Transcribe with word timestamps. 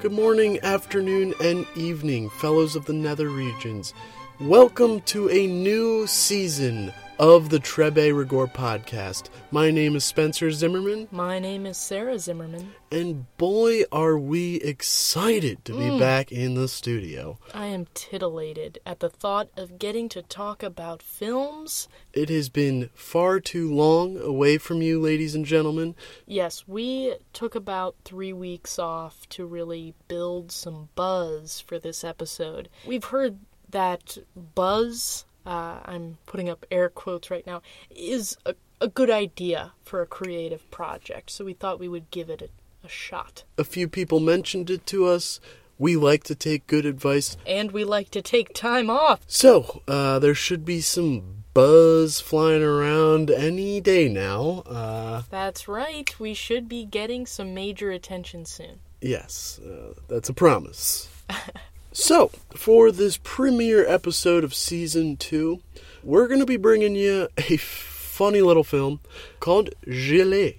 Good 0.00 0.12
morning, 0.12 0.58
afternoon, 0.60 1.34
and 1.40 1.66
evening, 1.76 2.28
fellows 2.28 2.76
of 2.76 2.84
the 2.84 2.92
nether 2.92 3.28
regions. 3.28 3.94
Welcome 4.40 5.00
to 5.02 5.30
a 5.30 5.46
new 5.46 6.08
season 6.08 6.92
of 7.20 7.50
the 7.50 7.60
Trebe 7.60 8.12
Rigor 8.12 8.48
podcast. 8.48 9.28
My 9.52 9.70
name 9.70 9.94
is 9.94 10.04
Spencer 10.04 10.50
Zimmerman, 10.50 11.06
My 11.12 11.38
name 11.38 11.66
is 11.66 11.76
Sarah 11.78 12.18
Zimmerman. 12.18 12.74
and 12.90 13.26
boy, 13.36 13.84
are 13.92 14.18
we 14.18 14.56
excited 14.56 15.64
to 15.64 15.72
be 15.72 15.84
mm. 15.84 16.00
back 16.00 16.32
in 16.32 16.54
the 16.54 16.66
studio. 16.66 17.38
I 17.54 17.66
am 17.66 17.86
titillated 17.94 18.80
at 18.84 18.98
the 18.98 19.08
thought 19.08 19.50
of 19.56 19.78
getting 19.78 20.08
to 20.08 20.22
talk 20.22 20.64
about 20.64 21.00
films. 21.00 21.86
It 22.12 22.28
has 22.28 22.48
been 22.48 22.90
far 22.92 23.38
too 23.38 23.72
long 23.72 24.18
away 24.18 24.58
from 24.58 24.82
you, 24.82 25.00
ladies 25.00 25.36
and 25.36 25.44
gentlemen. 25.44 25.94
Yes, 26.26 26.64
we 26.66 27.14
took 27.32 27.54
about 27.54 27.94
three 28.04 28.32
weeks 28.32 28.80
off 28.80 29.28
to 29.28 29.46
really 29.46 29.94
build 30.08 30.50
some 30.50 30.88
buzz 30.96 31.60
for 31.60 31.78
this 31.78 32.02
episode. 32.02 32.68
We've 32.84 33.04
heard 33.04 33.38
that 33.74 34.16
buzz, 34.54 35.24
uh, 35.44 35.80
I'm 35.84 36.16
putting 36.26 36.48
up 36.48 36.64
air 36.70 36.88
quotes 36.88 37.28
right 37.30 37.46
now, 37.46 37.60
is 37.90 38.36
a, 38.46 38.54
a 38.80 38.88
good 38.88 39.10
idea 39.10 39.72
for 39.82 40.00
a 40.00 40.06
creative 40.06 40.68
project, 40.70 41.30
so 41.30 41.44
we 41.44 41.54
thought 41.54 41.78
we 41.80 41.88
would 41.88 42.10
give 42.10 42.30
it 42.30 42.40
a, 42.40 42.48
a 42.86 42.88
shot. 42.88 43.42
A 43.58 43.64
few 43.64 43.88
people 43.88 44.20
mentioned 44.20 44.70
it 44.70 44.86
to 44.86 45.06
us. 45.06 45.40
We 45.76 45.96
like 45.96 46.22
to 46.24 46.36
take 46.36 46.68
good 46.68 46.86
advice. 46.86 47.36
And 47.46 47.72
we 47.72 47.82
like 47.82 48.10
to 48.10 48.22
take 48.22 48.54
time 48.54 48.88
off. 48.88 49.20
So, 49.26 49.82
uh, 49.88 50.20
there 50.20 50.34
should 50.36 50.64
be 50.64 50.80
some 50.80 51.42
buzz 51.52 52.20
flying 52.20 52.62
around 52.62 53.28
any 53.28 53.80
day 53.80 54.08
now. 54.08 54.62
Uh, 54.66 55.22
That's 55.30 55.66
right, 55.66 56.08
we 56.20 56.32
should 56.32 56.68
be 56.68 56.84
getting 56.84 57.26
some 57.26 57.54
major 57.54 57.90
attention 57.90 58.44
soon. 58.44 58.78
yes, 59.00 59.58
uh, 59.66 59.94
that's 60.08 60.28
a 60.28 60.32
promise. 60.34 61.08
so, 61.94 62.32
for 62.56 62.90
this 62.90 63.18
premiere 63.22 63.86
episode 63.86 64.42
of 64.42 64.52
season 64.52 65.16
two, 65.16 65.60
we're 66.02 66.26
going 66.26 66.40
to 66.40 66.46
be 66.46 66.56
bringing 66.56 66.96
you 66.96 67.28
a 67.38 67.56
funny 67.56 68.42
little 68.42 68.64
film 68.64 68.98
called 69.38 69.70
Gilet. 69.88 70.58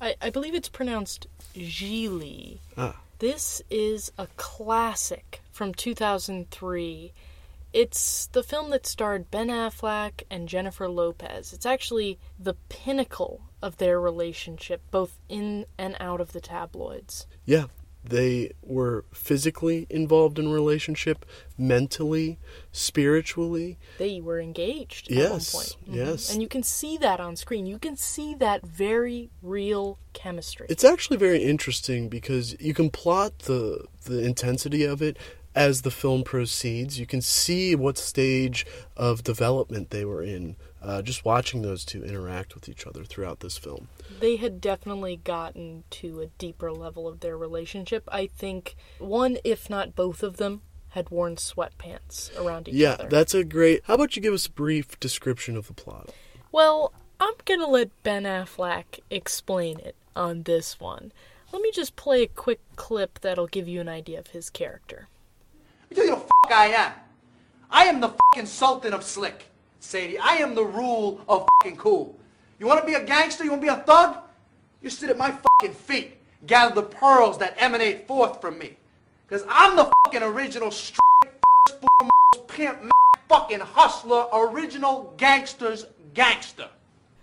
I, 0.00 0.14
I 0.22 0.30
believe 0.30 0.54
it's 0.54 0.68
pronounced 0.68 1.26
Gili. 1.54 2.60
Ah. 2.76 3.00
This 3.18 3.62
is 3.68 4.12
a 4.16 4.28
classic 4.36 5.40
from 5.50 5.74
2003. 5.74 7.12
It's 7.72 8.26
the 8.28 8.44
film 8.44 8.70
that 8.70 8.86
starred 8.86 9.30
Ben 9.30 9.48
Affleck 9.48 10.22
and 10.30 10.48
Jennifer 10.48 10.88
Lopez. 10.88 11.52
It's 11.52 11.66
actually 11.66 12.18
the 12.38 12.54
pinnacle 12.68 13.40
of 13.60 13.78
their 13.78 14.00
relationship, 14.00 14.82
both 14.92 15.18
in 15.28 15.66
and 15.76 15.96
out 15.98 16.20
of 16.20 16.32
the 16.32 16.40
tabloids. 16.40 17.26
Yeah, 17.44 17.64
they 18.08 18.52
were 18.62 19.04
physically 19.12 19.86
involved 19.90 20.38
in 20.38 20.46
a 20.46 20.50
relationship, 20.50 21.24
mentally, 21.58 22.38
spiritually. 22.72 23.78
They 23.98 24.20
were 24.20 24.40
engaged 24.40 25.10
at 25.10 25.16
Yes, 25.16 25.54
one 25.54 25.62
point. 25.64 25.76
Mhm. 25.88 25.94
yes. 25.96 26.32
And 26.32 26.42
you 26.42 26.48
can 26.48 26.62
see 26.62 26.96
that 26.98 27.20
on 27.20 27.36
screen. 27.36 27.66
You 27.66 27.78
can 27.78 27.96
see 27.96 28.34
that 28.36 28.66
very 28.66 29.30
real 29.42 29.98
chemistry. 30.12 30.66
It's 30.70 30.84
actually 30.84 31.16
very 31.18 31.42
interesting 31.42 32.08
because 32.08 32.56
you 32.60 32.74
can 32.74 32.90
plot 32.90 33.40
the 33.40 33.84
the 34.04 34.20
intensity 34.24 34.84
of 34.84 35.02
it 35.02 35.16
as 35.56 35.82
the 35.82 35.90
film 35.90 36.22
proceeds. 36.22 37.00
You 37.00 37.06
can 37.06 37.20
see 37.22 37.74
what 37.74 37.98
stage 37.98 38.64
of 38.96 39.24
development 39.24 39.90
they 39.90 40.04
were 40.04 40.22
in. 40.22 40.54
Uh, 40.82 41.02
just 41.02 41.24
watching 41.24 41.62
those 41.62 41.84
two 41.84 42.04
interact 42.04 42.54
with 42.54 42.68
each 42.68 42.86
other 42.86 43.02
throughout 43.02 43.40
this 43.40 43.58
film. 43.58 43.88
they 44.20 44.36
had 44.36 44.60
definitely 44.60 45.16
gotten 45.16 45.82
to 45.90 46.20
a 46.20 46.26
deeper 46.38 46.70
level 46.70 47.08
of 47.08 47.18
their 47.20 47.36
relationship. 47.36 48.04
I 48.12 48.26
think 48.28 48.76
one, 48.98 49.38
if 49.42 49.68
not 49.68 49.96
both 49.96 50.22
of 50.22 50.36
them, 50.36 50.62
had 50.90 51.10
worn 51.10 51.34
sweatpants 51.36 52.30
around 52.40 52.68
each 52.68 52.74
Yeah, 52.74 52.90
other. 52.92 53.02
Yeah, 53.04 53.08
that's 53.08 53.34
a 53.34 53.42
great. 53.42 53.80
How 53.86 53.94
about 53.94 54.14
you 54.14 54.22
give 54.22 54.34
us 54.34 54.46
a 54.46 54.50
brief 54.52 55.00
description 55.00 55.56
of 55.56 55.66
the 55.66 55.74
plot? 55.74 56.10
well, 56.52 56.92
I'm 57.18 57.34
gonna 57.46 57.66
let 57.66 57.90
Ben 58.02 58.22
Affleck 58.24 59.00
explain 59.10 59.80
it 59.80 59.96
on 60.14 60.42
this 60.44 60.78
one. 60.78 61.12
Let 61.52 61.62
me 61.62 61.70
just 61.72 61.96
play 61.96 62.22
a 62.22 62.26
quick 62.28 62.60
clip 62.76 63.20
that'll 63.20 63.46
give 63.46 63.66
you 63.66 63.80
an 63.80 63.88
idea 63.88 64.18
of 64.18 64.28
his 64.28 64.50
character. 64.50 65.08
Let 65.90 65.90
me 65.90 65.96
tell 65.96 66.04
you 66.06 66.10
the 66.10 66.20
fuck 66.20 66.52
I 66.52 66.66
am. 66.66 66.92
I 67.70 67.84
am 67.84 68.00
the 68.00 68.08
fucking 68.08 68.46
sultan 68.46 68.92
of 68.92 69.04
slick, 69.04 69.46
Sadie. 69.80 70.18
I 70.18 70.36
am 70.36 70.54
the 70.54 70.64
rule 70.64 71.20
of 71.28 71.46
fucking 71.62 71.78
cool. 71.78 72.18
You 72.58 72.66
want 72.66 72.80
to 72.80 72.86
be 72.86 72.94
a 72.94 73.04
gangster? 73.04 73.44
You 73.44 73.50
want 73.50 73.62
to 73.62 73.66
be 73.66 73.72
a 73.72 73.84
thug? 73.84 74.16
You 74.82 74.90
sit 74.90 75.10
at 75.10 75.18
my 75.18 75.30
fucking 75.30 75.76
feet, 75.76 76.16
gather 76.46 76.74
the 76.74 76.82
pearls 76.82 77.38
that 77.38 77.54
emanate 77.58 78.06
forth 78.06 78.40
from 78.40 78.58
me. 78.58 78.76
Because 79.26 79.44
I'm 79.48 79.76
the 79.76 79.90
fucking 80.04 80.22
original 80.22 80.70
straight, 80.70 81.00
first, 81.24 81.80
foremost, 81.80 82.48
pimp, 82.48 82.82
man, 82.82 82.90
fucking 83.28 83.60
hustler, 83.60 84.26
original 84.32 85.14
gangster's 85.16 85.86
gangster. 86.14 86.68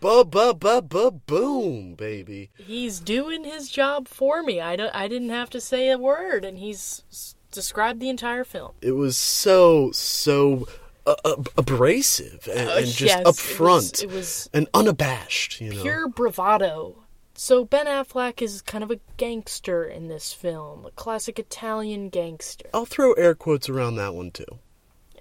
Ba 0.02 0.26
ba 0.26 0.54
ba 0.54 0.82
ba 0.82 1.12
boom, 1.12 1.96
baby. 1.96 2.50
He's 2.58 3.00
doing 3.00 3.46
his 3.46 3.70
job 3.70 4.10
for 4.10 4.44
me. 4.44 4.60
I, 4.60 4.76
don't, 4.76 4.94
I 4.94 5.08
didn't 5.08 5.30
have 5.30 5.50
to 5.52 5.62
say 5.62 5.90
a 5.90 5.98
word, 5.98 6.44
and 6.44 6.60
he's 6.60 7.36
described 7.54 8.00
the 8.00 8.10
entire 8.10 8.44
film. 8.44 8.74
It 8.82 8.92
was 8.94 9.18
so 9.18 9.92
so 9.92 10.68
uh, 11.06 11.16
uh, 11.26 11.36
abrasive 11.58 12.48
and, 12.52 12.70
and 12.70 12.86
just 12.88 13.02
yes, 13.02 13.20
it 13.22 13.26
upfront 13.26 13.66
was- 13.66 14.04
it 14.04 14.10
was 14.12 14.50
and 14.54 14.68
unabashed. 14.74 15.62
You 15.62 15.74
know. 15.74 15.82
pure 15.82 16.08
bravado. 16.10 16.98
So 17.36 17.66
Ben 17.66 17.88
Affleck 17.88 18.42
is 18.44 18.62
kind 18.62 18.84
of 18.84 18.92
a 18.92 19.00
gangster 19.18 19.84
in 19.86 20.08
this 20.08 20.32
film, 20.34 20.86
a 20.86 20.92
classic 20.92 21.40
Italian 21.40 22.10
gangster. 22.10 22.70
I'll 22.74 22.86
throw 22.86 23.14
air 23.14 23.34
quotes 23.34 23.68
around 23.70 23.96
that 23.96 24.14
one 24.14 24.30
too. 24.32 24.46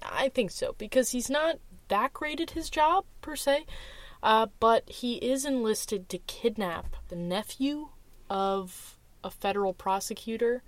I 0.01 0.29
think 0.29 0.51
so 0.51 0.75
because 0.77 1.09
he's 1.09 1.29
not 1.29 1.57
that 1.87 2.13
great 2.13 2.39
at 2.39 2.51
his 2.51 2.69
job 2.69 3.05
per 3.21 3.35
se, 3.35 3.65
uh, 4.21 4.47
but 4.59 4.87
he 4.89 5.15
is 5.15 5.43
enlisted 5.43 6.07
to 6.09 6.17
kidnap 6.19 6.95
the 7.09 7.15
nephew 7.15 7.89
of 8.29 8.97
a 9.23 9.31
federal 9.31 9.73
prosecutor. 9.73 10.61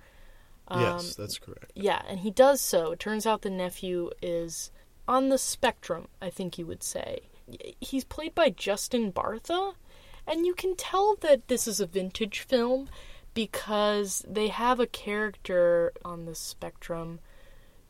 Um, 0.67 0.81
yes, 0.81 1.15
that's 1.15 1.37
correct. 1.37 1.71
Yeah, 1.75 2.01
and 2.07 2.19
he 2.19 2.31
does 2.31 2.61
so. 2.61 2.91
It 2.91 2.99
turns 2.99 3.25
out 3.25 3.41
the 3.41 3.49
nephew 3.49 4.09
is 4.21 4.71
on 5.07 5.29
the 5.29 5.37
spectrum, 5.37 6.07
I 6.21 6.29
think 6.29 6.57
you 6.57 6.65
would 6.65 6.83
say. 6.83 7.21
He's 7.79 8.03
played 8.03 8.33
by 8.33 8.49
Justin 8.49 9.11
Bartha, 9.11 9.75
and 10.25 10.45
you 10.45 10.55
can 10.55 10.75
tell 10.75 11.15
that 11.21 11.47
this 11.47 11.67
is 11.67 11.79
a 11.79 11.85
vintage 11.85 12.39
film 12.39 12.89
because 13.35 14.25
they 14.27 14.47
have 14.47 14.79
a 14.79 14.87
character 14.87 15.91
on 16.03 16.25
the 16.25 16.33
spectrum 16.33 17.19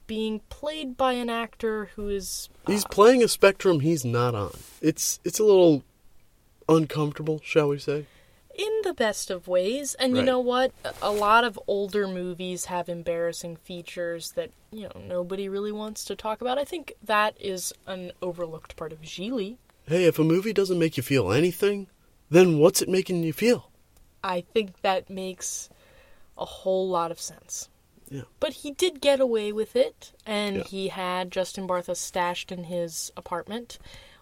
being 0.08 0.42
played 0.50 0.98
by 0.98 1.14
an 1.14 1.30
actor 1.30 1.90
who 1.96 2.10
is 2.10 2.50
He's 2.68 2.86
playing 2.86 3.24
a 3.24 3.28
spectrum 3.28 3.80
he's 3.80 4.04
not 4.04 4.36
on. 4.36 4.56
It's 4.82 5.20
it's 5.24 5.40
a 5.40 5.44
little 5.44 5.84
uncomfortable, 6.68 7.40
shall 7.44 7.70
we 7.70 7.80
say? 7.80 8.06
In 8.58 8.82
the 8.84 8.94
best 8.94 9.30
of 9.30 9.48
ways. 9.48 9.96
And 9.96 10.16
you 10.16 10.24
know 10.24 10.40
what? 10.40 10.72
A- 10.84 10.94
A 11.02 11.12
lot 11.12 11.44
of 11.44 11.60
older 11.68 12.08
movies 12.08 12.66
have 12.66 12.88
embarrassing 12.90 13.58
features 13.58 14.32
that, 14.32 14.52
you 14.72 14.84
know, 14.84 15.02
nobody 15.08 15.50
really 15.50 15.72
wants 15.72 16.06
to 16.06 16.16
talk 16.16 16.42
about. 16.42 16.58
I 16.58 16.64
think 16.66 16.94
that 17.04 17.36
is 17.40 17.74
an 17.88 18.12
overlooked 18.22 18.76
part 18.76 18.92
of 18.92 19.02
Gigli. 19.02 19.58
Hey, 19.88 20.06
if 20.06 20.18
a 20.20 20.24
movie 20.24 20.54
doesn't 20.54 20.80
make 20.80 20.98
you 20.98 21.04
feel 21.04 21.32
anything, 21.32 21.88
then 22.30 22.58
what's 22.60 22.82
it 22.82 22.90
making 22.90 23.24
you 23.24 23.34
feel? 23.34 23.70
I 24.24 24.42
think 24.42 24.82
that 24.82 25.10
makes 25.10 25.70
a 26.38 26.46
whole 26.46 26.90
lot 26.90 27.12
of 27.12 27.20
sense. 27.22 27.70
Yeah. 28.10 28.24
But 28.40 28.54
he 28.54 28.72
did 28.72 29.02
get 29.02 29.20
away 29.20 29.52
with 29.52 29.76
it, 29.76 30.12
and 30.26 30.58
Yeah. 30.58 30.64
he 30.64 30.88
had 30.90 31.32
Justin 31.32 31.68
Bartha 31.68 31.96
stashed 31.96 32.52
in 32.52 32.66
his 32.66 33.12
apartment 33.18 33.78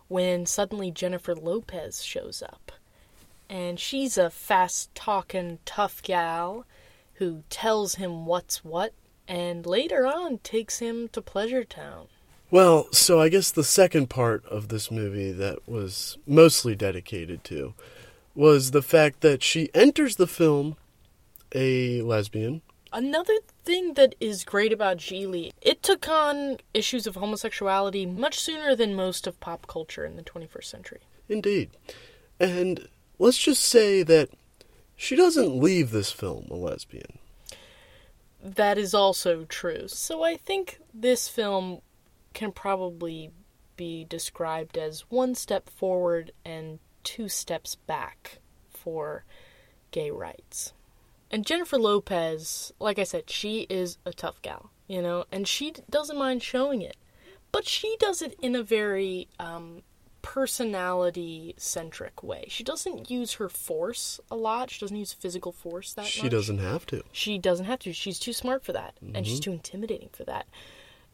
when 0.07 0.45
suddenly 0.45 0.91
Jennifer 0.91 1.33
Lopez 1.35 2.03
shows 2.03 2.41
up. 2.41 2.71
And 3.49 3.79
she's 3.79 4.17
a 4.17 4.29
fast 4.29 4.93
talking, 4.95 5.59
tough 5.65 6.01
gal 6.01 6.65
who 7.15 7.43
tells 7.49 7.95
him 7.95 8.25
what's 8.25 8.63
what, 8.63 8.93
and 9.27 9.65
later 9.65 10.05
on 10.07 10.39
takes 10.39 10.79
him 10.79 11.07
to 11.09 11.21
Pleasure 11.21 11.63
Town. 11.63 12.07
Well, 12.49 12.87
so 12.91 13.19
I 13.19 13.29
guess 13.29 13.51
the 13.51 13.63
second 13.63 14.09
part 14.09 14.45
of 14.45 14.67
this 14.67 14.91
movie 14.91 15.31
that 15.31 15.67
was 15.67 16.17
mostly 16.27 16.75
dedicated 16.75 17.43
to 17.45 17.73
was 18.35 18.71
the 18.71 18.81
fact 18.81 19.21
that 19.21 19.41
she 19.41 19.69
enters 19.73 20.15
the 20.15 20.27
film 20.27 20.75
a 21.53 22.01
lesbian. 22.01 22.61
Another 22.91 23.39
thing 23.63 23.93
that 23.95 24.13
is 24.19 24.43
great 24.43 24.71
about 24.71 24.97
Gigli, 24.97 25.51
it 25.61 25.81
took 25.81 26.07
on 26.07 26.57
issues 26.73 27.07
of 27.07 27.15
homosexuality 27.15 28.05
much 28.05 28.39
sooner 28.39 28.75
than 28.75 28.95
most 28.95 29.25
of 29.25 29.39
pop 29.39 29.65
culture 29.67 30.05
in 30.05 30.15
the 30.15 30.23
21st 30.23 30.65
century. 30.65 31.01
Indeed. 31.27 31.71
And 32.39 32.87
let's 33.19 33.37
just 33.37 33.63
say 33.63 34.03
that 34.03 34.29
she 34.95 35.15
doesn't 35.15 35.59
leave 35.59 35.91
this 35.91 36.11
film 36.11 36.47
a 36.49 36.55
lesbian. 36.55 37.19
That 38.41 38.77
is 38.77 38.93
also 38.93 39.45
true. 39.45 39.87
So 39.87 40.23
I 40.23 40.35
think 40.35 40.79
this 40.93 41.29
film 41.29 41.81
can 42.33 42.51
probably 42.51 43.31
be 43.75 44.05
described 44.05 44.77
as 44.77 45.09
one 45.09 45.35
step 45.35 45.69
forward 45.69 46.31
and 46.45 46.79
two 47.03 47.29
steps 47.29 47.75
back 47.75 48.39
for 48.69 49.25
gay 49.91 50.11
rights. 50.11 50.73
And 51.31 51.45
Jennifer 51.45 51.77
Lopez, 51.77 52.71
like 52.79 52.99
I 52.99 53.03
said, 53.03 53.29
she 53.29 53.61
is 53.69 53.97
a 54.05 54.13
tough 54.13 54.41
gal, 54.41 54.71
you 54.87 55.01
know, 55.01 55.25
and 55.31 55.47
she 55.47 55.73
doesn't 55.89 56.17
mind 56.17 56.43
showing 56.43 56.81
it. 56.81 56.97
But 57.51 57.67
she 57.67 57.95
does 57.99 58.21
it 58.21 58.35
in 58.41 58.55
a 58.55 58.63
very 58.63 59.27
um, 59.39 59.83
personality 60.23 61.53
centric 61.57 62.23
way. 62.23 62.45
She 62.47 62.63
doesn't 62.63 63.11
use 63.11 63.33
her 63.33 63.49
force 63.49 64.19
a 64.31 64.35
lot. 64.35 64.71
She 64.71 64.79
doesn't 64.79 64.97
use 64.97 65.13
physical 65.13 65.51
force 65.51 65.93
that 65.93 66.05
She 66.07 66.23
much. 66.23 66.31
doesn't 66.31 66.57
have 66.57 66.85
to. 66.87 67.03
She 67.11 67.37
doesn't 67.37 67.65
have 67.65 67.79
to. 67.79 67.93
She's 67.93 68.17
too 68.17 68.33
smart 68.33 68.63
for 68.63 68.73
that. 68.73 68.95
And 69.13 69.27
she's 69.27 69.39
too 69.39 69.51
intimidating 69.51 70.09
for 70.11 70.23
that. 70.23 70.47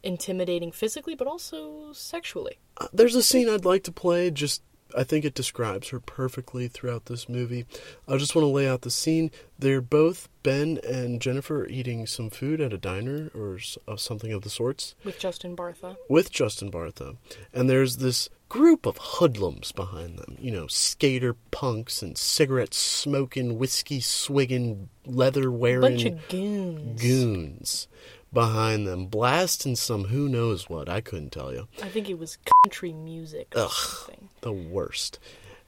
Intimidating 0.02 0.72
physically, 0.72 1.14
but 1.14 1.26
also 1.26 1.92
sexually. 1.92 2.58
Uh, 2.78 2.86
There's 2.92 3.14
a 3.14 3.22
scene 3.22 3.48
I'd 3.50 3.66
like 3.66 3.82
to 3.84 3.92
play. 3.92 4.30
Just 4.30 4.62
I 4.96 5.04
think 5.04 5.24
it 5.24 5.34
describes 5.34 5.88
her 5.88 6.00
perfectly 6.00 6.68
throughout 6.68 7.06
this 7.06 7.28
movie. 7.28 7.66
I 8.08 8.16
just 8.16 8.34
want 8.34 8.44
to 8.44 8.48
lay 8.50 8.68
out 8.68 8.82
the 8.82 8.90
scene. 8.90 9.30
They're 9.58 9.80
both 9.80 10.28
Ben 10.42 10.78
and 10.88 11.20
Jennifer 11.20 11.66
eating 11.66 12.06
some 12.06 12.30
food 12.30 12.60
at 12.60 12.72
a 12.72 12.78
diner 12.78 13.30
or 13.34 13.58
uh, 13.86 13.96
something 13.96 14.32
of 14.32 14.42
the 14.42 14.50
sorts 14.50 14.94
With 15.04 15.18
Justin 15.18 15.54
Bartha. 15.56 15.96
with 16.08 16.30
Justin 16.30 16.70
Bartha, 16.70 17.16
and 17.52 17.68
there's 17.68 17.98
this 17.98 18.28
group 18.48 18.86
of 18.86 18.96
hoodlums 18.98 19.70
behind 19.72 20.18
them. 20.18 20.36
You 20.40 20.50
know, 20.50 20.66
skater 20.66 21.36
punks 21.50 22.02
and 22.02 22.16
cigarette 22.18 22.74
smoking, 22.74 23.58
whiskey 23.58 24.00
swigging, 24.00 24.88
leather 25.06 25.50
wearing 25.50 25.80
Bunch 25.82 26.04
of 26.06 26.28
goons. 26.28 27.00
goons 27.00 27.88
behind 28.32 28.86
them, 28.86 29.06
blasting 29.06 29.76
some 29.76 30.04
who 30.04 30.28
knows 30.28 30.68
what. 30.68 30.88
I 30.88 31.00
couldn't 31.00 31.30
tell 31.30 31.52
you. 31.52 31.68
I 31.82 31.88
think 31.88 32.08
it 32.08 32.18
was 32.18 32.38
country 32.64 32.92
music 32.92 33.52
or 33.56 33.62
Ugh. 33.62 33.70
something. 33.70 34.28
the 34.40 34.52
worst. 34.52 35.18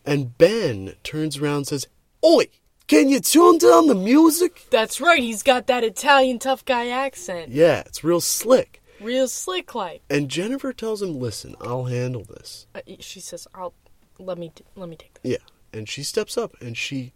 And 0.05 0.37
Ben 0.39 0.95
turns 1.03 1.39
around 1.39 1.57
and 1.59 1.67
says, 1.69 1.87
Oi, 2.25 2.47
can 2.89 3.09
you 3.09 3.21
tune 3.21 3.59
down 3.59 3.87
the 3.87 3.95
music? 3.95 4.67
That's 4.71 5.01
right, 5.01 5.23
he's 5.23 5.43
got 5.43 5.67
that 5.69 5.85
Italian 5.85 6.39
tough 6.39 6.65
guy 6.65 6.89
accent. 6.89 7.51
Yeah, 7.51 7.81
it's 7.87 8.03
real 8.05 8.21
slick. 8.21 8.83
Real 9.01 9.27
slick 9.29 9.75
like. 9.75 10.03
And 10.09 10.29
Jennifer 10.29 10.73
tells 10.73 11.03
him, 11.03 11.19
Listen, 11.19 11.57
I'll 11.61 11.85
handle 11.85 12.25
this. 12.25 12.67
Uh, 12.75 12.81
she 13.01 13.19
says, 13.21 13.49
"I'll 13.55 13.75
let 14.19 14.39
me 14.39 14.53
t- 14.55 14.65
let 14.77 14.89
me 14.89 14.95
take 14.97 15.15
this." 15.15 15.33
Yeah. 15.33 15.39
And 15.77 15.89
she 15.89 16.03
steps 16.05 16.37
up 16.39 16.55
and 16.61 16.77
she, 16.77 17.13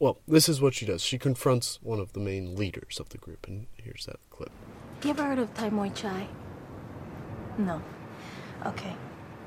well, 0.00 0.18
this 0.26 0.48
is 0.48 0.62
what 0.62 0.72
she 0.72 0.86
does. 0.86 1.02
She 1.02 1.18
confronts 1.18 1.78
one 1.82 2.00
of 2.00 2.14
the 2.14 2.20
main 2.20 2.56
leaders 2.56 2.98
of 2.98 3.10
the 3.10 3.18
group. 3.18 3.46
And 3.46 3.66
here's 3.76 4.06
that 4.06 4.18
clip. 4.30 4.50
You 5.04 5.10
ever 5.10 5.24
heard 5.24 5.38
of 5.38 5.52
Thai 5.54 5.68
Muay 5.68 5.94
Chai? 5.94 6.26
No. 7.58 7.82
Okay. 8.64 8.96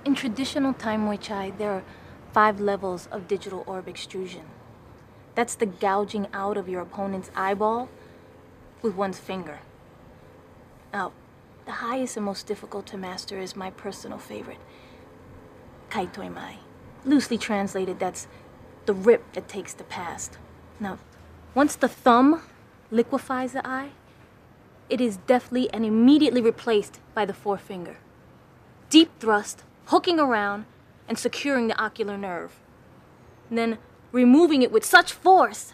In 0.05 0.13
traditional 0.13 0.73
Thai 0.73 0.97
Muay 0.97 1.19
Chai, 1.19 1.51
there 1.57 1.71
are 1.71 1.83
five 2.31 2.59
levels 2.59 3.07
of 3.11 3.27
digital 3.27 3.63
orb 3.65 3.88
extrusion. 3.88 4.44
That's 5.33 5.55
the 5.55 5.65
gouging 5.65 6.27
out 6.33 6.56
of 6.56 6.69
your 6.69 6.81
opponent's 6.81 7.31
eyeball 7.35 7.89
with 8.83 8.94
one's 8.94 9.17
finger. 9.17 9.59
Now, 10.94 11.13
the 11.65 11.71
highest 11.71 12.15
and 12.15 12.25
most 12.25 12.45
difficult 12.45 12.85
to 12.88 12.97
master 12.97 13.39
is 13.39 13.56
my 13.56 13.71
personal 13.71 14.19
favorite, 14.19 14.59
Kai 15.89 16.06
Toi 16.06 16.29
Mai. 16.29 16.57
Loosely 17.06 17.39
translated, 17.39 17.99
that's 17.99 18.27
the 18.85 18.94
rip 18.94 19.33
that 19.33 19.47
takes 19.47 19.73
the 19.73 19.83
past. 19.83 20.38
Now, 20.83 21.00
once 21.56 21.77
the 21.77 21.88
thumb 21.88 22.41
liquefies 22.91 23.53
the 23.53 23.65
eye, 23.65 23.91
it 24.89 25.00
is 25.00 25.15
deftly 25.15 25.74
and 25.74 25.85
immediately 25.85 26.41
replaced 26.41 27.00
by 27.13 27.24
the 27.25 27.33
forefinger. 27.33 28.00
Deep 28.89 29.09
thrust, 29.21 29.63
hooking 29.85 30.19
around, 30.19 30.65
and 31.07 31.18
securing 31.18 31.69
the 31.69 31.81
ocular 31.81 32.18
nerve. 32.18 32.59
And 33.47 33.57
then 33.57 33.77
removing 34.12 34.62
it 34.62 34.74
with 34.74 34.83
such 34.83 35.13
force 35.13 35.71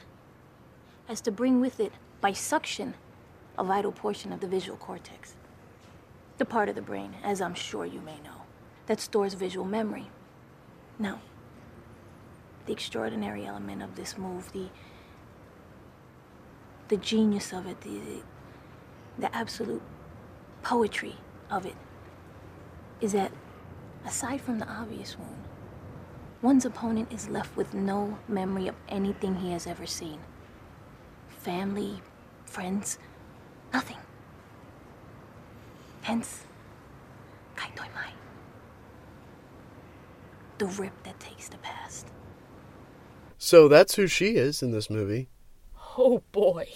as 1.08 1.22
to 1.22 1.32
bring 1.32 1.60
with 1.60 1.80
it, 1.80 1.94
by 2.22 2.32
suction, 2.32 2.94
a 3.58 3.64
vital 3.64 3.92
portion 3.92 4.32
of 4.32 4.42
the 4.42 4.48
visual 4.48 4.78
cortex. 4.78 5.34
The 6.38 6.46
part 6.46 6.70
of 6.70 6.76
the 6.76 6.84
brain, 6.84 7.16
as 7.24 7.42
I'm 7.42 7.56
sure 7.56 7.84
you 7.84 8.00
may 8.00 8.20
know, 8.20 8.44
that 8.86 9.00
stores 9.00 9.34
visual 9.34 9.66
memory. 9.66 10.12
Now, 11.00 11.20
the 12.68 12.74
extraordinary 12.74 13.48
element 13.48 13.82
of 13.82 13.96
this 13.96 14.16
move, 14.16 14.52
the 14.52 14.68
the 16.90 16.98
genius 16.98 17.54
of 17.54 17.68
it, 17.68 17.80
the, 17.82 18.00
the 19.18 19.34
absolute 19.36 19.82
poetry 20.64 21.16
of 21.50 21.66
it 21.66 21.76
is 23.00 23.14
that 23.14 23.32
aside 24.06 24.42
from 24.42 24.60
the 24.60 24.68
obvious 24.68 25.18
wound, 25.18 25.44
one's 26.42 26.66
opponent 26.66 27.12
is 27.12 27.30
left 27.30 27.56
with 27.56 27.74
no 27.74 28.18
memory 28.28 28.68
of 28.68 28.76
anything 28.90 29.36
he 29.36 29.52
has 29.52 29.68
ever 29.68 29.86
seen. 29.86 30.20
Family, 31.30 32.02
friends, 32.46 32.98
nothing. 33.72 33.98
Hence, 36.02 36.44
Kai 37.56 37.70
Toi 37.76 37.88
Mai. 37.94 38.12
The 40.58 40.66
rip 40.66 41.04
that 41.04 41.20
takes 41.20 41.50
the 41.50 41.58
past. 41.58 42.08
So 43.38 43.68
that's 43.68 43.96
who 43.96 44.08
she 44.08 44.36
is 44.36 44.62
in 44.62 44.72
this 44.72 44.90
movie. 44.90 45.30
Oh 46.02 46.24
boy, 46.32 46.70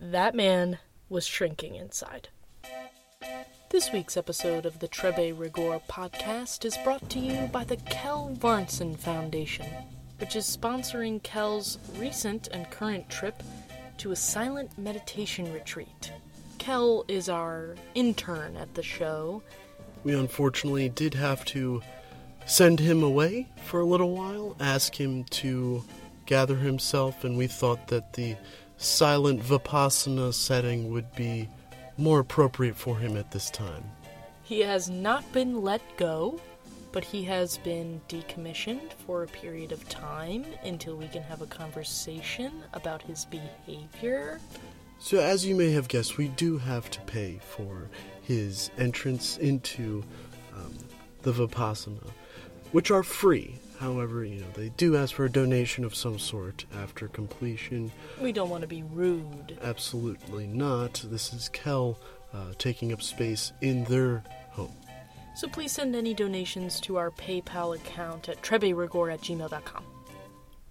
that 0.00 0.34
man 0.34 0.78
was 1.10 1.26
shrinking 1.26 1.74
inside. 1.74 2.30
This 3.68 3.92
week's 3.92 4.16
episode 4.16 4.64
of 4.64 4.78
the 4.78 4.88
Trebe 4.88 5.38
Rigor 5.38 5.78
podcast 5.90 6.64
is 6.64 6.78
brought 6.78 7.10
to 7.10 7.18
you 7.18 7.48
by 7.48 7.64
the 7.64 7.76
Kel 7.76 8.34
Varnson 8.40 8.98
Foundation, 8.98 9.66
which 10.16 10.36
is 10.36 10.46
sponsoring 10.46 11.22
Kel's 11.22 11.78
recent 11.98 12.48
and 12.48 12.70
current 12.70 13.10
trip 13.10 13.42
to 13.98 14.10
a 14.10 14.16
silent 14.16 14.78
meditation 14.78 15.52
retreat. 15.52 16.10
Kel 16.56 17.04
is 17.08 17.28
our 17.28 17.76
intern 17.94 18.56
at 18.56 18.72
the 18.72 18.82
show. 18.82 19.42
We 20.02 20.14
unfortunately 20.14 20.88
did 20.88 21.12
have 21.12 21.44
to 21.44 21.82
send 22.46 22.80
him 22.80 23.02
away 23.02 23.48
for 23.66 23.80
a 23.80 23.86
little 23.86 24.16
while, 24.16 24.56
ask 24.60 24.98
him 24.98 25.24
to 25.24 25.84
gather 26.24 26.56
himself, 26.56 27.24
and 27.24 27.36
we 27.36 27.46
thought 27.46 27.88
that 27.88 28.12
the 28.14 28.36
silent 28.82 29.40
Vipassana 29.42 30.34
setting 30.34 30.90
would 30.90 31.14
be 31.14 31.48
more 31.96 32.20
appropriate 32.20 32.76
for 32.76 32.98
him 32.98 33.16
at 33.16 33.30
this 33.30 33.50
time. 33.50 33.84
He 34.42 34.60
has 34.60 34.90
not 34.90 35.30
been 35.32 35.62
let 35.62 35.80
go, 35.96 36.40
but 36.90 37.04
he 37.04 37.22
has 37.24 37.58
been 37.58 38.00
decommissioned 38.08 38.92
for 39.06 39.22
a 39.22 39.28
period 39.28 39.72
of 39.72 39.88
time 39.88 40.44
until 40.64 40.96
we 40.96 41.08
can 41.08 41.22
have 41.22 41.42
a 41.42 41.46
conversation 41.46 42.52
about 42.74 43.02
his 43.02 43.24
behavior. 43.26 44.40
So, 44.98 45.18
as 45.18 45.44
you 45.44 45.54
may 45.56 45.72
have 45.72 45.88
guessed, 45.88 46.16
we 46.16 46.28
do 46.28 46.58
have 46.58 46.90
to 46.90 47.00
pay 47.00 47.40
for 47.42 47.88
his 48.22 48.70
entrance 48.78 49.36
into 49.38 50.04
um, 50.54 50.76
the 51.22 51.32
Vipassana, 51.32 52.10
which 52.72 52.90
are 52.90 53.02
free. 53.02 53.58
However, 53.82 54.24
you 54.24 54.38
know, 54.38 54.46
they 54.54 54.68
do 54.68 54.96
ask 54.96 55.12
for 55.12 55.24
a 55.24 55.28
donation 55.28 55.84
of 55.84 55.92
some 55.92 56.16
sort 56.16 56.66
after 56.72 57.08
completion. 57.08 57.90
We 58.20 58.30
don't 58.30 58.48
want 58.48 58.60
to 58.62 58.68
be 58.68 58.84
rude. 58.84 59.58
Absolutely 59.60 60.46
not. 60.46 61.04
This 61.06 61.32
is 61.32 61.48
Kel 61.48 61.98
uh, 62.32 62.52
taking 62.58 62.92
up 62.92 63.02
space 63.02 63.52
in 63.60 63.82
their 63.86 64.22
home. 64.50 64.72
So 65.34 65.48
please 65.48 65.72
send 65.72 65.96
any 65.96 66.14
donations 66.14 66.78
to 66.82 66.96
our 66.96 67.10
PayPal 67.10 67.74
account 67.74 68.28
at 68.28 68.40
treberigor 68.40 69.12
at 69.12 69.22
gmail.com. 69.22 69.84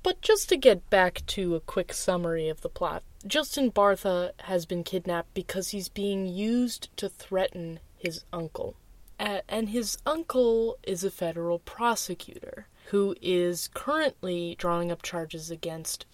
But 0.03 0.21
just 0.21 0.47
to 0.47 0.55
get 0.55 0.89
back 0.89 1.25
to 1.27 1.55
a 1.55 1.59
quick 1.59 1.91
summary 1.91 2.47
of 2.47 2.61
the 2.61 2.69
plot, 2.69 3.03
Justin 3.27 3.73
Bartha 3.73 4.31
has 4.43 4.65
been 4.65 4.85
kidnapped 4.85 5.33
because 5.33 5.71
he's 5.71 5.89
being 5.89 6.27
used 6.27 6.87
to 6.95 7.09
threaten 7.09 7.81
his 7.97 8.23
uncle. 8.31 8.77
And 9.19 9.67
his 9.67 9.97
uncle 10.05 10.77
is 10.83 11.03
a 11.03 11.11
federal 11.11 11.59
prosecutor 11.59 12.67
who 12.91 13.15
is 13.21 13.69
currently 13.73 14.53
drawing 14.57 14.91
up 14.91 15.01
charges 15.01 15.49
against 15.49 16.05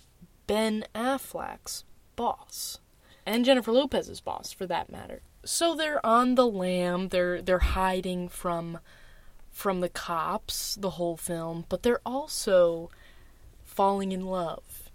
Ben 0.45 0.85
Affleck's 0.93 1.83
boss 2.15 2.79
and 3.25 3.43
Jennifer 3.43 3.71
Lopez's 3.71 4.21
boss 4.21 4.51
for 4.51 4.67
that 4.67 4.91
matter. 4.91 5.21
So 5.43 5.75
they're 5.75 6.05
on 6.05 6.35
the 6.35 6.45
lam, 6.45 7.09
they're 7.09 7.41
they're 7.41 7.59
hiding 7.59 8.29
from 8.29 8.77
from 9.49 9.81
the 9.81 9.89
cops 9.89 10.75
the 10.75 10.91
whole 10.91 11.17
film, 11.17 11.65
but 11.67 11.81
they're 11.81 12.01
also 12.05 12.91
falling 13.65 14.11
in 14.11 14.27
love. 14.27 14.91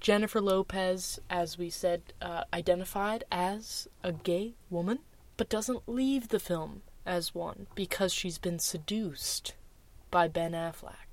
Jennifer 0.00 0.42
Lopez, 0.42 1.18
as 1.30 1.56
we 1.56 1.70
said, 1.70 2.02
uh, 2.20 2.44
identified 2.52 3.24
as 3.32 3.88
a 4.02 4.12
gay 4.12 4.56
woman, 4.68 4.98
but 5.38 5.48
doesn't 5.48 5.88
leave 5.88 6.28
the 6.28 6.38
film 6.38 6.82
as 7.06 7.34
one 7.34 7.66
because 7.74 8.12
she's 8.12 8.36
been 8.36 8.58
seduced 8.58 9.54
by 10.10 10.28
Ben 10.28 10.52
Affleck. 10.52 11.03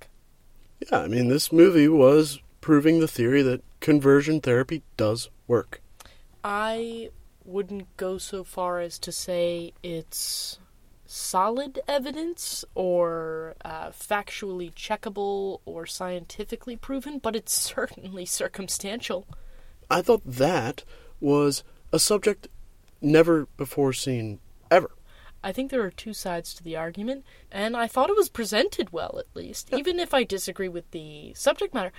Yeah, 0.90 1.00
I 1.00 1.08
mean, 1.08 1.28
this 1.28 1.52
movie 1.52 1.88
was 1.88 2.40
proving 2.60 3.00
the 3.00 3.08
theory 3.08 3.42
that 3.42 3.62
conversion 3.80 4.40
therapy 4.40 4.82
does 4.96 5.30
work. 5.46 5.80
I 6.42 7.10
wouldn't 7.44 7.96
go 7.96 8.18
so 8.18 8.42
far 8.42 8.80
as 8.80 8.98
to 9.00 9.12
say 9.12 9.72
it's 9.82 10.58
solid 11.06 11.78
evidence 11.86 12.64
or 12.74 13.54
uh, 13.64 13.90
factually 13.90 14.72
checkable 14.72 15.60
or 15.66 15.86
scientifically 15.86 16.76
proven, 16.76 17.18
but 17.18 17.36
it's 17.36 17.52
certainly 17.76 18.24
circumstantial. 18.24 19.26
I 19.90 20.02
thought 20.02 20.22
that 20.24 20.84
was 21.20 21.62
a 21.92 21.98
subject 21.98 22.48
never 23.00 23.46
before 23.56 23.92
seen 23.92 24.40
ever. 24.70 24.90
I 25.42 25.52
think 25.52 25.70
there 25.70 25.82
are 25.82 25.90
two 25.90 26.12
sides 26.14 26.54
to 26.54 26.62
the 26.62 26.76
argument, 26.76 27.24
and 27.50 27.76
I 27.76 27.86
thought 27.86 28.10
it 28.10 28.16
was 28.16 28.28
presented 28.28 28.92
well, 28.92 29.16
at 29.18 29.26
least. 29.34 29.72
Even 29.72 29.98
if 29.98 30.14
I 30.14 30.24
disagree 30.24 30.68
with 30.68 30.90
the 30.92 31.34
subject 31.34 31.74
matter, 31.74 31.92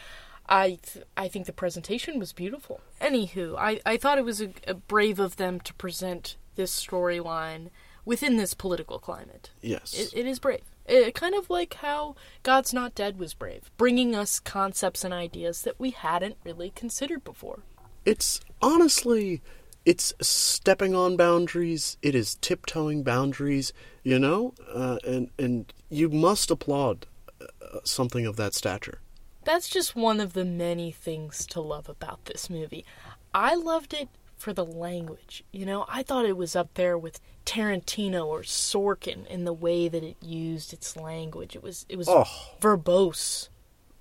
I 0.48 0.80
th- 0.82 1.06
I 1.16 1.28
think 1.28 1.46
the 1.46 1.54
presentation 1.54 2.20
was 2.20 2.34
beautiful. 2.34 2.82
Anywho, 3.02 3.58
I, 3.58 3.80
I 3.86 3.98
thought 3.98 4.18
it 4.18 4.26
was 4.26 4.42
a, 4.42 4.50
a 4.68 4.74
brave 4.74 5.20
of 5.20 5.38
them 5.38 5.60
to 5.62 5.74
present 5.74 6.38
this 6.56 6.72
storyline 6.86 7.70
within 8.06 8.38
this 8.38 8.54
political 8.54 9.00
climate. 9.00 9.52
Yes. 9.62 9.94
It, 9.94 10.14
it 10.18 10.26
is 10.26 10.40
brave. 10.40 10.64
It, 10.86 11.16
kind 11.16 11.34
of 11.34 11.50
like 11.50 11.76
how 11.76 12.16
God's 12.44 12.74
Not 12.74 12.94
Dead 12.94 13.18
was 13.18 13.34
brave, 13.34 13.72
bringing 13.78 14.14
us 14.16 14.40
concepts 14.40 15.06
and 15.06 15.14
ideas 15.14 15.62
that 15.62 15.80
we 15.80 15.92
hadn't 15.92 16.36
really 16.44 16.72
considered 16.72 17.24
before. 17.24 17.60
it's 18.06 18.42
honestly 18.62 19.42
it's 19.86 20.14
stepping 20.22 20.96
on 20.96 21.18
boundaries 21.18 21.98
it 22.02 22.16
is 22.16 22.36
tiptoeing 22.36 23.04
boundaries 23.04 23.74
you 24.04 24.18
know 24.20 24.54
uh, 24.74 24.98
and 25.06 25.30
and 25.38 25.74
you 25.90 26.10
must 26.10 26.50
applaud 26.52 27.06
uh, 27.42 27.80
something 27.84 28.26
of 28.26 28.36
that 28.36 28.54
stature 28.54 29.00
That's 29.46 29.68
just 29.70 29.96
one 29.96 30.20
of 30.22 30.34
the 30.34 30.46
many 30.46 30.92
things 30.92 31.46
to 31.48 31.60
love 31.60 31.90
about 31.90 32.24
this 32.26 32.50
movie. 32.50 32.86
I 33.34 33.56
loved 33.56 33.94
it 33.94 34.08
for 34.38 34.54
the 34.54 34.64
language. 34.66 35.44
You 35.52 35.66
know, 35.66 35.86
I 35.90 36.02
thought 36.04 36.26
it 36.26 36.38
was 36.38 36.56
up 36.56 36.70
there 36.76 36.98
with 36.98 37.20
Tarantino 37.46 38.26
or 38.26 38.44
Sorkin 38.44 39.26
in 39.28 39.44
the 39.44 39.52
way 39.54 39.90
that 39.90 40.04
it 40.04 40.16
used 40.22 40.72
its 40.72 40.96
language. 40.96 41.56
It 41.58 41.64
was 41.64 41.86
it 41.90 41.98
was 41.98 42.08
Oh. 42.10 42.24
verbose, 42.62 43.50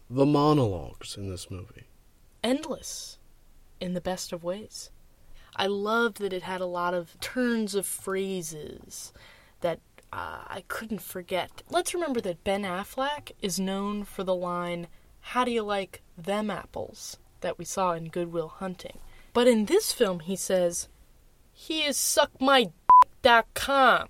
the 0.09 0.27
monologues 0.27 1.17
in 1.17 1.29
this 1.29 1.51
movie 1.51 1.87
endless 2.45 3.19
in 3.81 3.95
the 3.95 4.01
best 4.01 4.33
of 4.33 4.45
ways. 4.45 4.91
I 5.55 5.67
loved 5.67 6.19
that 6.19 6.33
it 6.33 6.43
had 6.43 6.61
a 6.61 6.67
lot 6.67 6.95
of 6.95 7.19
turns 7.21 7.75
of 7.75 7.87
phrases 7.87 9.13
that 9.61 9.81
uh, 10.13 10.45
I 10.47 10.65
couldn't 10.69 11.03
forget. 11.03 11.63
Let's 11.71 11.95
remember 11.95 12.21
that 12.23 12.45
Ben 12.45 12.63
Affleck 12.63 13.33
is 13.41 13.61
known 13.61 14.05
for 14.05 14.25
the 14.25 14.35
line, 14.35 14.89
How 15.21 15.45
do 15.45 15.51
you 15.51 15.63
like 15.63 16.03
them 16.17 16.51
apples? 16.51 17.19
that 17.41 17.59
we 17.59 17.65
saw 17.65 17.93
in 17.93 18.09
Good 18.09 18.33
Will 18.33 18.49
Hunting. 18.49 18.99
But 19.33 19.49
in 19.49 19.67
this 19.67 19.93
film, 19.93 20.21
he 20.21 20.37
says, 20.37 20.89
He 21.53 21.83
is 21.83 21.97
suckmydick.com. 21.97 24.09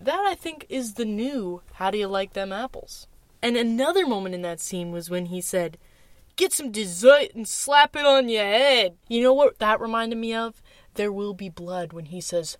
That, 0.00 0.24
I 0.26 0.34
think, 0.34 0.64
is 0.68 0.94
the 0.94 1.04
new 1.04 1.62
How 1.74 1.90
do 1.90 1.98
you 1.98 2.06
like 2.06 2.32
them 2.32 2.52
apples? 2.52 3.06
And 3.42 3.56
another 3.56 4.06
moment 4.06 4.34
in 4.34 4.42
that 4.42 4.60
scene 4.60 4.92
was 4.92 5.10
when 5.10 5.26
he 5.26 5.40
said, 5.40 5.78
Get 6.36 6.52
some 6.52 6.70
dessert 6.70 7.34
and 7.34 7.46
slap 7.46 7.96
it 7.96 8.06
on 8.06 8.28
your 8.28 8.44
head. 8.44 8.96
You 9.08 9.22
know 9.22 9.34
what 9.34 9.58
that 9.58 9.80
reminded 9.80 10.16
me 10.16 10.34
of? 10.34 10.62
There 11.00 11.10
will 11.10 11.32
be 11.32 11.48
blood 11.48 11.94
when 11.94 12.04
he 12.06 12.20
says, 12.20 12.58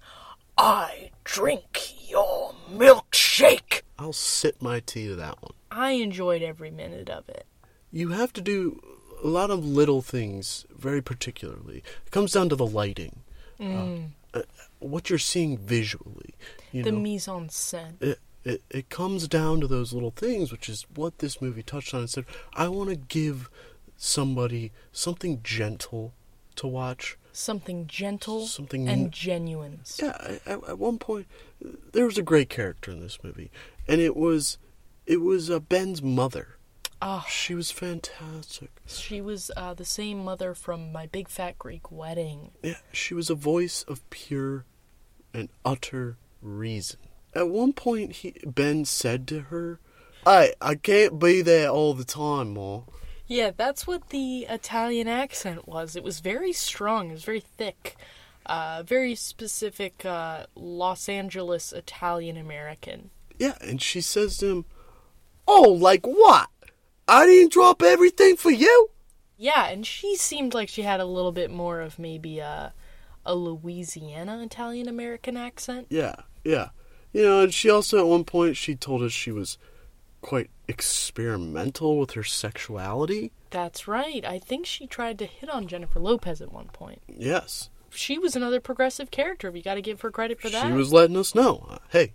I 0.57 1.11
drink 1.25 1.93
your 2.09 2.55
milkshake. 2.73 3.83
i'll 3.99 4.15
sit 4.15 4.63
my 4.63 4.81
tea 4.81 5.09
to 5.09 5.15
that 5.17 5.37
one 5.43 5.53
I 5.71 5.91
enjoyed 5.93 6.41
every 6.43 6.71
minute 6.71 7.11
of 7.11 7.29
it. 7.29 7.45
you 7.93 8.09
have 8.21 8.33
to 8.33 8.41
do 8.41 8.81
a 9.23 9.27
lot 9.29 9.51
of 9.51 9.63
little 9.65 10.01
things 10.01 10.65
very 10.75 11.03
particularly 11.03 11.83
it 12.07 12.11
comes 12.11 12.33
down 12.33 12.49
to 12.49 12.57
the 12.57 12.67
lighting 12.67 13.21
uh, 13.61 14.39
uh, 14.39 14.43
what 14.79 15.11
you're 15.11 15.19
seeing 15.19 15.59
visually 15.59 16.35
you 16.73 16.83
The 16.83 16.93
know 16.93 16.99
mise 17.01 17.29
en 17.29 17.49
scène. 17.49 18.01
it, 18.01 18.19
it 18.45 18.63
it 18.71 18.89
comes 18.89 19.29
down 19.29 19.61
to 19.61 19.67
those 19.67 19.93
little 19.93 20.13
things, 20.25 20.51
which 20.51 20.67
is 20.71 20.87
what 20.95 21.19
this 21.19 21.43
movie 21.43 21.63
touched 21.63 21.93
on. 21.93 22.05
It 22.05 22.09
said, 22.11 22.25
I 22.55 22.69
want 22.69 22.89
to 22.89 22.97
give 22.97 23.51
somebody 23.99 24.73
something 24.93 25.41
gentle 25.43 26.15
to 26.57 26.67
watch. 26.67 27.19
Something 27.33 27.87
gentle 27.87 28.47
Something 28.47 28.89
and 28.89 29.13
genuine. 29.13 29.81
Yeah, 30.03 30.17
at, 30.47 30.65
at 30.69 30.79
one 30.79 30.99
point, 30.99 31.27
there 31.93 32.05
was 32.05 32.19
a 32.19 32.23
great 32.23 32.49
character 32.49 32.91
in 32.91 33.01
this 33.01 33.19
movie, 33.23 33.51
and 33.89 34.01
it 34.01 34.17
was 34.17 34.59
it 35.07 35.21
was 35.21 35.51
uh, 35.51 35.61
Ben's 35.61 36.03
mother. 36.03 36.57
Ah, 37.03 37.25
She 37.31 37.55
was 37.55 37.71
fantastic. 37.71 38.71
she 38.87 39.21
was 39.23 39.51
uh, 39.57 39.73
the 39.73 39.87
same 39.87 40.23
mother 40.25 40.55
from 40.55 40.93
My 40.93 41.07
Big 41.07 41.29
Fat 41.29 41.59
Greek 41.59 41.91
Wedding. 41.91 42.51
Yeah, 42.63 42.75
she 42.93 43.15
was 43.15 43.31
a 43.31 43.35
voice 43.35 43.85
of 43.89 44.09
pure 44.11 44.67
and 45.33 45.49
utter 45.65 46.19
reason. 46.43 46.99
At 47.35 47.49
one 47.49 47.73
point, 47.73 48.13
he 48.17 48.35
Ben 48.45 48.85
said 48.85 49.27
to 49.29 49.41
her, 49.43 49.79
"I 50.27 50.53
I 50.61 50.75
can't 50.75 51.19
be 51.19 51.41
there 51.43 51.69
all 51.69 51.95
the 51.95 52.05
time, 52.05 52.55
Ma." 52.55 52.83
Yeah, 53.31 53.53
that's 53.57 53.87
what 53.87 54.09
the 54.09 54.45
Italian 54.51 55.07
accent 55.07 55.69
was. 55.69 55.95
It 55.95 56.03
was 56.03 56.19
very 56.19 56.53
strong. 56.53 57.11
It 57.11 57.13
was 57.13 57.25
very 57.25 57.39
thick. 57.39 57.95
Uh, 58.45 58.83
very 58.85 59.15
specific 59.15 60.05
uh, 60.05 60.47
Los 60.57 61.09
Angeles 61.09 61.73
Italian 61.73 62.37
American. 62.37 63.11
Yeah, 63.39 63.55
and 63.61 63.81
she 63.81 64.01
says 64.01 64.37
to 64.39 64.47
him, 64.49 64.65
"Oh, 65.47 65.71
like 65.71 66.05
what? 66.05 66.49
I 67.07 67.25
didn't 67.25 67.53
drop 67.53 67.83
everything 67.83 68.37
for 68.37 68.51
you." 68.51 68.91
Yeah, 69.39 69.69
and 69.69 69.87
she 69.87 70.17
seemed 70.17 70.53
like 70.53 70.69
she 70.69 70.83
had 70.83 70.99
a 70.99 71.05
little 71.05 71.31
bit 71.31 71.53
more 71.53 71.81
of 71.81 72.01
maybe 72.01 72.41
a, 72.41 72.75
a 73.25 73.37
Louisiana 73.37 74.43
Italian 74.43 74.89
American 74.89 75.37
accent. 75.37 75.87
Yeah, 75.89 76.17
yeah. 76.43 76.71
You 77.13 77.23
know, 77.23 77.43
and 77.45 77.55
she 77.55 77.71
also 77.71 78.01
at 78.01 78.07
one 78.07 78.25
point 78.25 78.57
she 78.57 78.75
told 78.75 79.03
us 79.03 79.13
she 79.13 79.31
was 79.31 79.57
quite 80.23 80.51
experimental 80.69 81.99
with 81.99 82.13
her 82.13 82.23
sexuality. 82.25 83.33
That's 83.51 83.89
right. 83.89 84.25
I 84.25 84.39
think 84.39 84.67
she 84.67 84.87
tried 84.87 85.19
to 85.19 85.27
hit 85.27 85.49
on 85.51 85.67
Jennifer 85.67 85.99
Lopez 86.01 86.41
at 86.41 86.53
one 86.53 86.69
point. 86.69 87.03
Yes, 87.09 87.71
She 87.91 88.19
was 88.19 88.37
another 88.37 88.61
progressive 88.61 89.11
character. 89.11 89.51
We 89.51 89.63
got 89.63 89.75
to 89.75 89.83
give 89.83 90.01
her 90.03 90.11
credit 90.11 90.41
for 90.41 90.49
that. 90.51 90.67
she 90.67 90.73
was 90.73 90.93
letting 90.93 91.17
us 91.17 91.35
know. 91.35 91.67
uh, 91.69 91.79
Hey, 91.89 92.13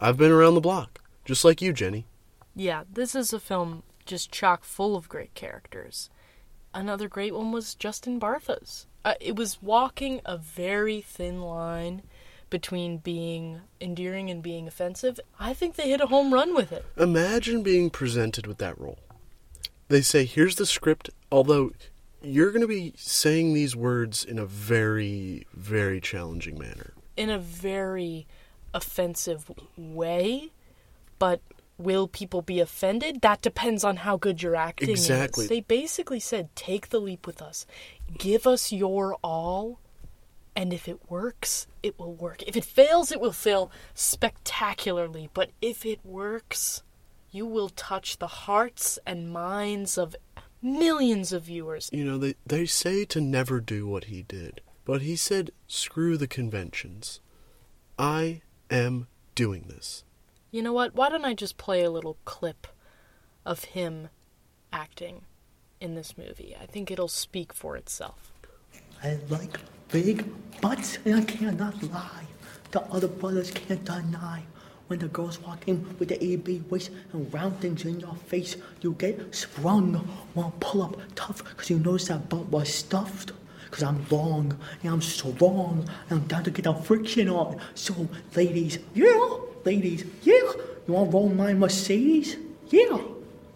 I've 0.00 0.16
been 0.16 0.32
around 0.32 0.54
the 0.54 0.60
block, 0.60 1.00
just 1.24 1.44
like 1.44 1.62
you, 1.62 1.72
Jenny. 1.72 2.06
Yeah, 2.54 2.84
this 2.92 3.14
is 3.14 3.32
a 3.32 3.38
film 3.40 3.82
just 4.04 4.30
chock 4.32 4.64
full 4.64 4.96
of 4.96 5.08
great 5.08 5.34
characters. 5.34 6.10
Another 6.74 7.08
great 7.08 7.34
one 7.34 7.52
was 7.52 7.74
Justin 7.74 8.18
Bartha's. 8.18 8.86
Uh, 9.04 9.14
it 9.20 9.36
was 9.36 9.62
walking 9.62 10.20
a 10.24 10.36
very 10.36 11.00
thin 11.00 11.40
line 11.42 12.02
between 12.50 12.98
being 12.98 13.60
endearing 13.80 14.30
and 14.30 14.42
being 14.42 14.68
offensive. 14.68 15.18
I 15.38 15.52
think 15.54 15.74
they 15.76 15.90
hit 15.90 16.00
a 16.00 16.06
home 16.06 16.32
run 16.32 16.54
with 16.54 16.72
it. 16.72 16.84
Imagine 16.96 17.62
being 17.62 17.90
presented 17.90 18.46
with 18.46 18.58
that 18.58 18.78
role. 18.80 18.98
They 19.88 20.00
say, 20.02 20.24
here's 20.24 20.56
the 20.56 20.66
script, 20.66 21.10
although 21.30 21.72
you're 22.22 22.50
going 22.50 22.62
to 22.62 22.68
be 22.68 22.92
saying 22.96 23.54
these 23.54 23.76
words 23.76 24.24
in 24.24 24.38
a 24.38 24.46
very, 24.46 25.46
very 25.52 26.00
challenging 26.00 26.58
manner. 26.58 26.92
in 27.16 27.30
a 27.30 27.38
very 27.38 28.26
offensive 28.74 29.50
way, 29.76 30.50
but 31.18 31.40
will 31.78 32.06
people 32.08 32.42
be 32.42 32.60
offended? 32.60 33.20
That 33.22 33.42
depends 33.42 33.84
on 33.84 33.96
how 33.98 34.16
good 34.16 34.42
your 34.42 34.54
acting 34.56 34.90
Exactly. 34.90 35.44
is. 35.44 35.48
They 35.48 35.60
basically 35.60 36.20
said, 36.20 36.54
take 36.56 36.88
the 36.90 37.00
leap 37.00 37.26
with 37.26 37.40
us. 37.40 37.64
Give 38.18 38.46
us 38.46 38.72
your 38.72 39.16
all, 39.22 39.78
and 40.54 40.72
if 40.72 40.88
it 40.88 41.10
works, 41.10 41.66
it 41.86 41.98
will 41.98 42.14
work. 42.14 42.42
If 42.46 42.56
it 42.56 42.64
fails, 42.64 43.10
it 43.10 43.20
will 43.20 43.32
fail 43.32 43.70
spectacularly, 43.94 45.30
but 45.32 45.50
if 45.62 45.86
it 45.86 46.00
works, 46.04 46.82
you 47.30 47.46
will 47.46 47.68
touch 47.70 48.18
the 48.18 48.26
hearts 48.26 48.98
and 49.06 49.32
minds 49.32 49.96
of 49.96 50.16
millions 50.60 51.32
of 51.32 51.44
viewers. 51.44 51.88
You 51.92 52.04
know, 52.04 52.18
they, 52.18 52.34
they 52.44 52.66
say 52.66 53.04
to 53.06 53.20
never 53.20 53.60
do 53.60 53.86
what 53.86 54.04
he 54.04 54.22
did, 54.22 54.60
but 54.84 55.02
he 55.02 55.16
said, 55.16 55.50
screw 55.66 56.16
the 56.16 56.26
conventions. 56.26 57.20
I 57.98 58.42
am 58.70 59.06
doing 59.34 59.66
this. 59.68 60.04
You 60.50 60.62
know 60.62 60.72
what? 60.72 60.94
Why 60.94 61.08
don't 61.08 61.24
I 61.24 61.34
just 61.34 61.56
play 61.56 61.82
a 61.82 61.90
little 61.90 62.18
clip 62.24 62.66
of 63.44 63.64
him 63.64 64.08
acting 64.72 65.22
in 65.80 65.94
this 65.94 66.16
movie? 66.16 66.56
I 66.60 66.66
think 66.66 66.90
it'll 66.90 67.08
speak 67.08 67.52
for 67.52 67.76
itself. 67.76 68.32
I 69.02 69.18
like 69.28 69.58
big 69.90 70.24
butts, 70.60 70.98
and 71.04 71.16
I 71.16 71.22
cannot 71.24 71.82
lie. 71.84 72.24
The 72.70 72.82
other 72.82 73.08
brothers 73.08 73.50
can't 73.50 73.84
deny. 73.84 74.42
When 74.88 75.00
the 75.00 75.08
girls 75.08 75.40
walk 75.40 75.66
in 75.66 75.84
with 75.98 76.10
the 76.10 76.24
AB 76.24 76.62
waist 76.70 76.90
and 77.12 77.32
round 77.34 77.60
things 77.60 77.84
in 77.84 77.98
your 77.98 78.14
face, 78.14 78.56
you 78.82 78.92
get 78.98 79.34
sprung. 79.34 80.08
Want 80.34 80.60
pull 80.60 80.82
up 80.82 80.96
tough, 81.16 81.42
cause 81.56 81.70
you 81.70 81.78
notice 81.80 82.08
that 82.08 82.28
butt 82.28 82.46
was 82.46 82.72
stuffed. 82.72 83.32
Cause 83.72 83.82
I'm 83.82 84.06
long 84.10 84.56
and 84.82 84.92
I'm 84.92 85.02
strong 85.02 85.88
and 86.08 86.20
I'm 86.20 86.26
down 86.28 86.44
to 86.44 86.50
get 86.50 86.64
the 86.64 86.74
friction 86.74 87.28
on. 87.28 87.60
So, 87.74 88.08
ladies, 88.34 88.78
yeah, 88.94 89.28
ladies, 89.64 90.04
yeah. 90.22 90.34
You 90.86 90.94
wanna 90.94 91.10
roll 91.10 91.28
my 91.30 91.52
Mercedes? 91.52 92.36
Yeah. 92.68 92.98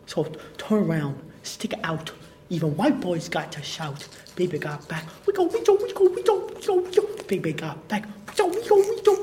So 0.06 0.24
turn 0.58 0.90
around, 0.90 1.20
stick 1.44 1.74
out. 1.84 2.10
Even 2.50 2.76
white 2.76 3.00
boys 3.00 3.28
got 3.28 3.52
to 3.52 3.62
shout. 3.62 4.06
Baby 4.34 4.58
got 4.58 4.86
back. 4.88 5.04
We 5.24 5.32
go, 5.32 5.44
we 5.44 5.64
go, 5.64 5.74
we 5.74 5.92
go, 5.92 6.08
we 6.08 6.22
go, 6.22 6.46
we 6.46 6.66
go, 6.66 6.74
we 6.74 6.90
go. 6.90 7.22
Baby 7.28 7.52
got 7.52 7.86
back. 7.88 8.04
We 8.28 8.34
go, 8.34 8.46
we 8.48 8.68
go, 8.68 8.76
we 8.76 9.02
go, 9.02 9.22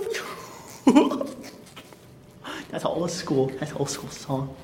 we 0.86 0.94
go. 0.94 1.30
That's 2.70 2.86
old 2.86 3.12
school. 3.12 3.52
That's 3.60 3.74
old 3.74 3.90
school 3.90 4.10
song. 4.10 4.56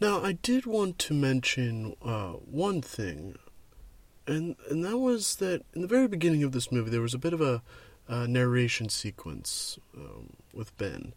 Now, 0.00 0.22
I 0.22 0.32
did 0.32 0.66
want 0.66 0.98
to 1.00 1.14
mention 1.14 1.96
uh, 2.04 2.32
one 2.32 2.82
thing, 2.82 3.36
and 4.26 4.54
and 4.70 4.84
that 4.84 4.98
was 4.98 5.36
that 5.36 5.64
in 5.74 5.82
the 5.82 5.88
very 5.88 6.06
beginning 6.06 6.44
of 6.44 6.52
this 6.52 6.70
movie 6.70 6.90
there 6.90 7.00
was 7.00 7.14
a 7.14 7.18
bit 7.18 7.32
of 7.32 7.40
a, 7.40 7.62
a 8.06 8.28
narration 8.28 8.90
sequence 8.90 9.78
um, 9.96 10.34
with 10.54 10.76
Ben, 10.76 11.14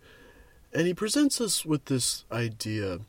and 0.74 0.88
he 0.88 0.96
presents 0.96 1.40
us 1.40 1.64
with 1.64 1.86
this 1.86 2.26
idea, 2.32 3.02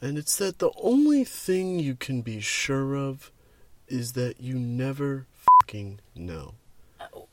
and 0.00 0.16
it's 0.18 0.36
that 0.36 0.58
the 0.58 0.70
only 0.80 1.24
thing 1.24 1.78
you 1.78 1.94
can 1.94 2.22
be 2.22 2.40
sure 2.40 2.94
of 2.96 3.30
is 3.88 4.12
that 4.12 4.40
you 4.40 4.58
never 4.58 5.26
fucking 5.60 6.00
know. 6.14 6.54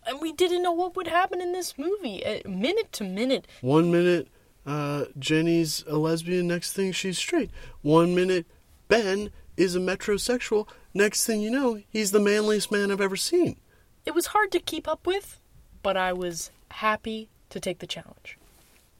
And 0.05 0.21
we 0.21 0.31
didn't 0.31 0.63
know 0.63 0.71
what 0.71 0.95
would 0.95 1.07
happen 1.07 1.41
in 1.41 1.51
this 1.51 1.77
movie. 1.77 2.25
Uh, 2.25 2.47
minute 2.47 2.91
to 2.93 3.03
minute, 3.03 3.45
One 3.61 3.91
minute, 3.91 4.27
uh, 4.65 5.05
Jenny's 5.19 5.83
a 5.87 5.97
lesbian. 5.97 6.47
Next 6.47 6.73
thing, 6.73 6.91
she's 6.93 7.17
straight. 7.17 7.51
One 7.81 8.15
minute, 8.15 8.45
Ben 8.87 9.31
is 9.57 9.75
a 9.75 9.79
metrosexual. 9.79 10.67
Next 10.93 11.25
thing 11.25 11.41
you 11.41 11.51
know, 11.51 11.81
he's 11.89 12.11
the 12.11 12.19
manliest 12.21 12.71
man 12.71 12.89
I've 12.91 13.01
ever 13.01 13.17
seen. 13.17 13.57
it 14.05 14.15
was 14.15 14.27
hard 14.27 14.51
to 14.53 14.59
keep 14.59 14.87
up 14.87 15.05
with, 15.05 15.39
but 15.83 15.97
I 15.97 16.13
was 16.13 16.51
happy 16.71 17.29
to 17.49 17.59
take 17.59 17.79
the 17.79 17.87
challenge. 17.87 18.37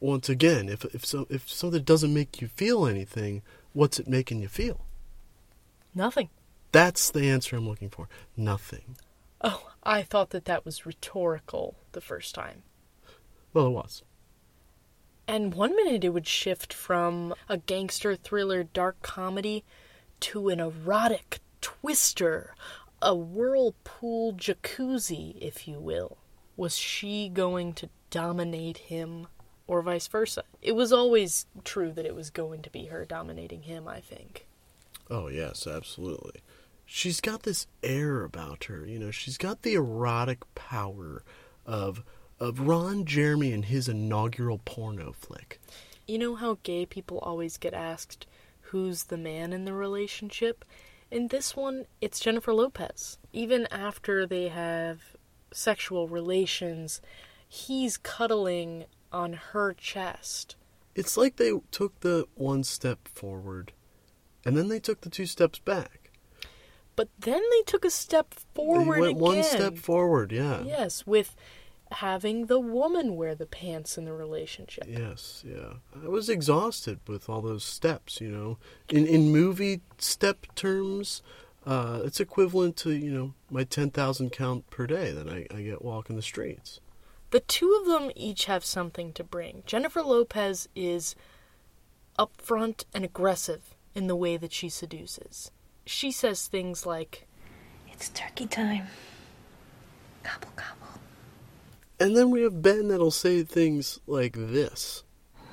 Once 0.00 0.28
again, 0.28 0.68
if 0.68 0.84
if 0.94 1.04
so, 1.04 1.26
if 1.30 1.48
something 1.50 1.82
doesn't 1.82 2.12
make 2.14 2.40
you 2.40 2.48
feel 2.48 2.86
anything, 2.86 3.42
what's 3.78 4.00
it 4.00 4.08
making 4.08 4.42
you 4.42 4.48
feel? 4.48 4.84
Nothing. 5.94 6.30
That's 6.72 7.12
the 7.12 7.30
answer 7.30 7.54
I'm 7.54 7.68
looking 7.68 7.90
for. 7.90 8.08
Nothing. 8.36 8.96
Oh, 9.40 9.70
I 9.84 10.02
thought 10.02 10.30
that 10.30 10.46
that 10.46 10.64
was 10.64 10.84
rhetorical 10.84 11.76
the 11.92 12.00
first 12.00 12.34
time. 12.34 12.64
Well, 13.54 13.68
it 13.68 13.70
was. 13.70 14.02
And 15.28 15.54
one 15.54 15.76
minute 15.76 16.02
it 16.02 16.08
would 16.08 16.26
shift 16.26 16.72
from 16.72 17.34
a 17.48 17.56
gangster 17.56 18.16
thriller 18.16 18.64
dark 18.64 19.00
comedy 19.00 19.64
to 20.20 20.48
an 20.48 20.58
erotic 20.58 21.38
twister, 21.60 22.56
a 23.00 23.14
whirlpool 23.14 24.32
jacuzzi, 24.32 25.36
if 25.40 25.68
you 25.68 25.78
will. 25.78 26.18
Was 26.56 26.76
she 26.76 27.28
going 27.28 27.74
to 27.74 27.88
dominate 28.10 28.78
him 28.78 29.28
or 29.68 29.82
vice 29.82 30.08
versa? 30.08 30.42
It 30.60 30.72
was 30.74 30.92
always 30.92 31.46
true 31.62 31.92
that 31.92 32.06
it 32.06 32.16
was 32.16 32.30
going 32.30 32.62
to 32.62 32.70
be 32.70 32.86
her 32.86 33.04
dominating 33.04 33.62
him, 33.62 33.86
I 33.86 34.00
think. 34.00 34.46
Oh 35.08 35.28
yes, 35.28 35.66
absolutely. 35.66 36.40
She's 36.84 37.20
got 37.20 37.44
this 37.44 37.66
air 37.82 38.24
about 38.24 38.64
her, 38.64 38.84
you 38.84 38.98
know. 38.98 39.12
She's 39.12 39.38
got 39.38 39.62
the 39.62 39.74
erotic 39.74 40.42
power 40.56 41.22
of 41.64 42.02
of 42.40 42.60
Ron 42.60 43.04
Jeremy 43.04 43.52
and 43.52 43.64
his 43.64 43.88
inaugural 43.88 44.60
porno 44.64 45.12
flick. 45.12 45.60
You 46.06 46.18
know 46.18 46.34
how 46.34 46.58
gay 46.62 46.86
people 46.86 47.18
always 47.18 47.56
get 47.56 47.74
asked 47.74 48.26
who's 48.68 49.04
the 49.04 49.16
man 49.16 49.52
in 49.52 49.64
the 49.64 49.72
relationship? 49.72 50.64
In 51.10 51.28
this 51.28 51.56
one, 51.56 51.86
it's 52.00 52.20
Jennifer 52.20 52.52
Lopez. 52.52 53.18
Even 53.32 53.66
after 53.70 54.26
they 54.26 54.48
have 54.48 55.16
sexual 55.52 56.06
relations, 56.06 57.00
he's 57.48 57.96
cuddling 57.96 58.84
on 59.12 59.32
her 59.52 59.72
chest. 59.72 60.56
It's 60.94 61.16
like 61.16 61.36
they 61.36 61.52
took 61.70 62.00
the 62.00 62.26
one 62.34 62.64
step 62.64 63.08
forward, 63.08 63.72
and 64.44 64.56
then 64.56 64.68
they 64.68 64.80
took 64.80 65.02
the 65.02 65.10
two 65.10 65.26
steps 65.26 65.58
back. 65.58 66.10
But 66.96 67.08
then 67.18 67.42
they 67.52 67.62
took 67.62 67.84
a 67.84 67.90
step 67.90 68.34
forward 68.54 68.96
they 68.96 69.00
went 69.00 69.10
again. 69.12 69.20
one 69.20 69.42
step 69.44 69.76
forward. 69.76 70.32
Yeah. 70.32 70.62
Yes, 70.62 71.06
with 71.06 71.36
having 71.92 72.46
the 72.46 72.58
woman 72.58 73.16
wear 73.16 73.34
the 73.34 73.46
pants 73.46 73.96
in 73.96 74.04
the 74.04 74.12
relationship. 74.12 74.84
Yes, 74.88 75.44
yeah. 75.46 75.74
I 76.02 76.08
was 76.08 76.28
exhausted 76.28 76.98
with 77.06 77.28
all 77.28 77.40
those 77.40 77.64
steps, 77.64 78.20
you 78.20 78.28
know. 78.28 78.58
In 78.88 79.06
in 79.06 79.30
movie 79.30 79.80
step 79.98 80.46
terms, 80.56 81.22
uh, 81.64 82.00
it's 82.04 82.18
equivalent 82.18 82.76
to, 82.78 82.92
you 82.92 83.12
know, 83.12 83.34
my 83.50 83.62
10,000 83.62 84.30
count 84.30 84.68
per 84.70 84.86
day 84.86 85.12
that 85.12 85.28
I, 85.28 85.46
I 85.54 85.62
get 85.62 85.84
walking 85.84 86.16
the 86.16 86.22
streets. 86.22 86.80
The 87.30 87.40
two 87.40 87.78
of 87.80 87.86
them 87.86 88.10
each 88.16 88.46
have 88.46 88.64
something 88.64 89.12
to 89.12 89.24
bring. 89.24 89.62
Jennifer 89.66 90.02
Lopez 90.02 90.68
is 90.74 91.14
upfront 92.18 92.84
and 92.94 93.04
aggressive 93.04 93.74
in 93.94 94.06
the 94.06 94.16
way 94.16 94.36
that 94.36 94.52
she 94.52 94.68
seduces. 94.68 95.50
She 95.84 96.10
says 96.10 96.46
things 96.46 96.86
like, 96.86 97.26
It's 97.92 98.08
turkey 98.10 98.46
time. 98.46 98.86
Gobble, 100.22 100.48
gobble. 100.56 101.00
And 102.00 102.16
then 102.16 102.30
we 102.30 102.42
have 102.42 102.62
Ben 102.62 102.88
that'll 102.88 103.10
say 103.10 103.42
things 103.42 104.00
like 104.06 104.34
this. 104.36 105.02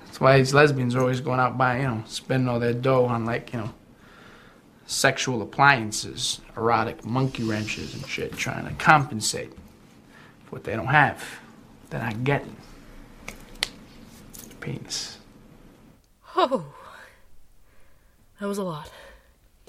That's 0.05 0.21
why 0.21 0.37
these 0.37 0.53
lesbians 0.53 0.95
are 0.95 1.01
always 1.01 1.19
going 1.19 1.39
out 1.39 1.57
buying, 1.57 1.81
you 1.81 1.87
know, 1.87 2.03
spending 2.07 2.47
all 2.47 2.59
their 2.59 2.73
dough 2.73 3.05
on 3.05 3.25
like, 3.25 3.51
you 3.51 3.59
know, 3.59 3.73
sexual 4.85 5.41
appliances, 5.41 6.39
erotic 6.55 7.03
monkey 7.05 7.43
wrenches 7.43 7.93
and 7.93 8.07
shit, 8.07 8.33
trying 8.37 8.65
to 8.65 8.73
compensate 8.75 9.51
for 10.45 10.51
what 10.51 10.63
they 10.63 10.75
don't 10.75 10.87
have. 10.87 11.21
They're 11.95 12.03
not 12.03 12.25
getting. 12.25 12.57
Penis. 14.59 15.19
Oh, 16.35 16.73
that 18.37 18.47
was 18.47 18.57
a 18.57 18.63
lot. 18.63 18.91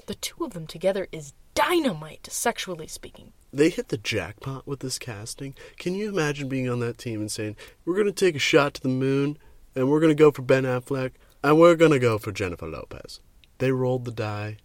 The 0.07 0.15
two 0.15 0.43
of 0.43 0.51
them 0.51 0.67
together 0.67 1.07
is 1.13 1.31
dynamite, 1.53 2.27
sexually 2.29 2.87
speaking. 2.87 3.31
They 3.53 3.69
hit 3.69 3.87
the 3.87 3.97
jackpot 3.97 4.67
with 4.67 4.81
this 4.81 4.99
casting. 4.99 5.55
Can 5.77 5.95
you 5.95 6.09
imagine 6.09 6.49
being 6.49 6.69
on 6.69 6.81
that 6.81 6.97
team 6.97 7.21
and 7.21 7.31
saying, 7.31 7.55
we're 7.85 7.95
going 7.95 8.07
to 8.07 8.11
take 8.11 8.35
a 8.35 8.39
shot 8.39 8.73
to 8.73 8.81
the 8.81 8.89
moon, 8.89 9.37
and 9.73 9.89
we're 9.89 10.01
going 10.01 10.11
to 10.11 10.21
go 10.21 10.31
for 10.31 10.41
Ben 10.41 10.65
Affleck, 10.65 11.11
and 11.45 11.57
we're 11.57 11.77
going 11.77 11.91
to 11.91 11.99
go 11.99 12.17
for 12.17 12.33
Jennifer 12.33 12.67
Lopez? 12.67 13.21
They 13.59 13.71
rolled 13.71 14.03
the 14.03 14.11
die. 14.11 14.57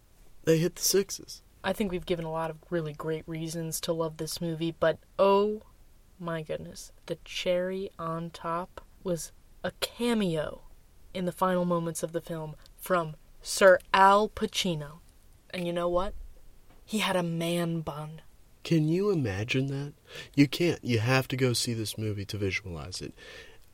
They 0.43 0.57
hit 0.57 0.75
the 0.75 0.81
sixes. 0.81 1.43
I 1.63 1.71
think 1.71 1.93
we've 1.93 2.05
given 2.05 2.25
a 2.25 2.31
lot 2.31 2.49
of 2.49 2.57
really 2.69 2.91
great 2.91 3.23
reasons 3.25 3.79
to 3.81 3.93
love 3.93 4.17
this 4.17 4.41
movie, 4.41 4.75
but 4.77 4.99
oh 5.17 5.61
my 6.23 6.41
goodness, 6.41 6.91
the 7.05 7.17
cherry 7.25 7.91
on 7.99 8.29
top 8.29 8.81
was 9.03 9.31
a 9.63 9.71
cameo 9.81 10.61
in 11.13 11.25
the 11.25 11.31
final 11.31 11.65
moments 11.65 12.01
of 12.01 12.13
the 12.13 12.21
film 12.21 12.55
from 12.77 13.15
Sir 13.41 13.79
Al 13.93 14.29
Pacino. 14.29 14.99
And 15.53 15.67
you 15.67 15.73
know 15.73 15.89
what? 15.89 16.13
He 16.85 16.99
had 16.99 17.15
a 17.15 17.23
man 17.23 17.81
bun. 17.81 18.21
Can 18.63 18.87
you 18.87 19.09
imagine 19.09 19.67
that? 19.67 19.93
You 20.35 20.47
can't. 20.47 20.79
You 20.83 20.99
have 20.99 21.27
to 21.29 21.37
go 21.37 21.53
see 21.53 21.73
this 21.73 21.97
movie 21.97 22.25
to 22.25 22.37
visualize 22.37 23.01
it. 23.01 23.13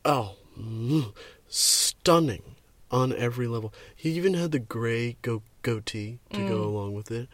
Oh, 0.04 0.34
mm, 0.58 1.14
stunning 1.48 2.56
on 2.90 3.12
every 3.12 3.46
level. 3.46 3.72
He 3.94 4.10
even 4.10 4.34
had 4.34 4.50
the 4.50 4.58
gray 4.58 5.16
go- 5.22 5.42
goatee 5.62 6.18
to 6.32 6.48
go 6.48 6.64
along 6.64 6.94
with 6.94 7.10
it. 7.12 7.28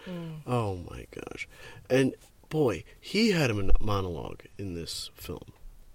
Oh 0.46 0.76
my 0.90 1.07
gosh. 1.11 1.48
And 1.88 2.14
boy, 2.48 2.85
he 3.00 3.32
had 3.32 3.50
a 3.50 3.70
monologue 3.80 4.42
in 4.59 4.74
this 4.74 5.11
film. 5.14 5.52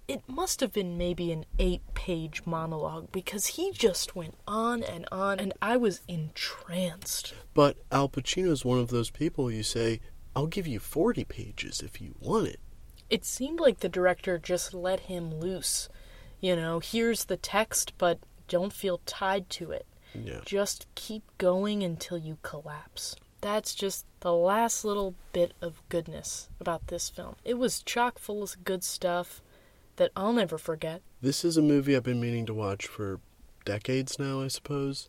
It 0.08 0.22
must 0.28 0.60
have 0.60 0.72
been 0.72 0.98
maybe 0.98 1.32
an 1.32 1.46
eight 1.58 1.82
page 1.94 2.42
monologue 2.44 3.12
because 3.12 3.46
he 3.46 3.70
just 3.72 4.16
went 4.16 4.34
on 4.46 4.82
and 4.82 5.06
on, 5.12 5.38
and 5.38 5.52
I 5.62 5.76
was 5.76 6.00
entranced. 6.08 7.34
But 7.54 7.78
Al 7.90 8.08
Pacino 8.08 8.50
is 8.50 8.64
one 8.64 8.78
of 8.78 8.88
those 8.88 9.10
people 9.10 9.50
you 9.50 9.62
say, 9.62 10.00
I'll 10.34 10.46
give 10.46 10.66
you 10.66 10.80
40 10.80 11.24
pages 11.24 11.80
if 11.80 12.00
you 12.00 12.14
want 12.20 12.48
it. 12.48 12.60
It 13.10 13.24
seemed 13.24 13.60
like 13.60 13.80
the 13.80 13.88
director 13.88 14.38
just 14.38 14.74
let 14.74 15.00
him 15.00 15.32
loose. 15.34 15.88
You 16.40 16.56
know, 16.56 16.80
here's 16.80 17.26
the 17.26 17.36
text, 17.36 17.92
but 17.98 18.18
don't 18.48 18.72
feel 18.72 19.00
tied 19.06 19.48
to 19.50 19.70
it. 19.70 19.86
Yeah. 20.14 20.40
Just 20.44 20.86
keep 20.94 21.22
going 21.38 21.82
until 21.82 22.18
you 22.18 22.38
collapse. 22.42 23.14
That's 23.40 23.74
just 23.74 24.04
the 24.22 24.32
last 24.32 24.84
little 24.84 25.16
bit 25.32 25.52
of 25.60 25.82
goodness 25.88 26.48
about 26.60 26.86
this 26.86 27.10
film. 27.10 27.34
It 27.44 27.54
was 27.54 27.82
chock 27.82 28.20
full 28.20 28.44
of 28.44 28.64
good 28.64 28.84
stuff 28.84 29.42
that 29.96 30.12
I'll 30.14 30.32
never 30.32 30.58
forget. 30.58 31.02
This 31.20 31.44
is 31.44 31.56
a 31.56 31.62
movie 31.62 31.96
I've 31.96 32.04
been 32.04 32.20
meaning 32.20 32.46
to 32.46 32.54
watch 32.54 32.86
for 32.86 33.18
decades 33.64 34.20
now, 34.20 34.40
I 34.40 34.46
suppose. 34.46 35.08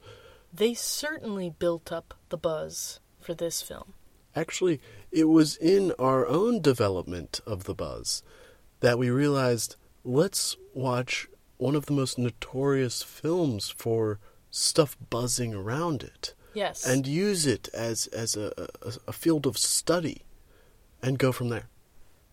They 0.51 0.73
certainly 0.73 1.53
built 1.57 1.91
up 1.91 2.15
the 2.29 2.37
buzz 2.37 2.99
for 3.19 3.35
this 3.35 3.61
film. 3.61 3.93
Actually, 4.35 4.81
it 5.11 5.25
was 5.25 5.57
in 5.57 5.93
our 5.99 6.27
own 6.27 6.59
development 6.59 7.39
of 7.45 7.65
the 7.65 7.75
buzz 7.75 8.23
that 8.79 8.97
we 8.97 9.11
realized 9.11 9.75
let's 10.03 10.57
watch 10.73 11.27
one 11.57 11.75
of 11.75 11.85
the 11.85 11.93
most 11.93 12.17
notorious 12.17 13.03
films 13.03 13.69
for 13.69 14.19
stuff 14.49 14.97
buzzing 15.11 15.53
around 15.53 16.01
it 16.01 16.33
Yes. 16.53 16.85
and 16.85 17.05
use 17.07 17.45
it 17.45 17.69
as 17.73 18.07
as 18.07 18.35
a, 18.35 18.51
a, 18.81 18.93
a 19.07 19.13
field 19.13 19.45
of 19.45 19.57
study 19.57 20.21
and 21.01 21.17
go 21.19 21.31
from 21.31 21.49
there. 21.49 21.67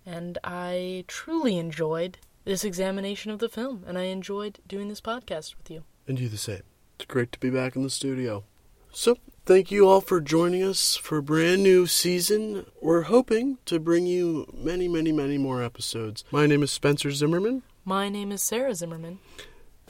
and 0.06 0.38
I 0.44 1.04
truly 1.08 1.56
enjoyed 1.58 2.18
this 2.44 2.64
examination 2.64 3.30
of 3.30 3.38
the 3.38 3.48
film, 3.48 3.84
and 3.86 3.98
I 3.98 4.04
enjoyed 4.04 4.58
doing 4.66 4.88
this 4.88 5.00
podcast 5.00 5.56
with 5.58 5.70
you. 5.70 5.84
And 6.08 6.18
you 6.18 6.28
the 6.28 6.38
same. 6.38 6.62
It's 6.96 7.04
great 7.06 7.32
to 7.32 7.38
be 7.38 7.50
back 7.50 7.76
in 7.76 7.82
the 7.82 7.90
studio. 7.90 8.44
So, 8.92 9.16
thank 9.46 9.70
you 9.70 9.86
all 9.88 10.00
for 10.00 10.20
joining 10.20 10.62
us 10.64 10.96
for 10.96 11.18
a 11.18 11.22
brand 11.22 11.62
new 11.62 11.86
season. 11.86 12.66
We're 12.80 13.02
hoping 13.02 13.58
to 13.66 13.78
bring 13.78 14.06
you 14.06 14.46
many, 14.56 14.88
many, 14.88 15.12
many 15.12 15.38
more 15.38 15.62
episodes. 15.62 16.24
My 16.32 16.46
name 16.46 16.62
is 16.62 16.70
Spencer 16.72 17.10
Zimmerman. 17.12 17.62
My 17.84 18.08
name 18.08 18.32
is 18.32 18.42
Sarah 18.42 18.74
Zimmerman. 18.74 19.18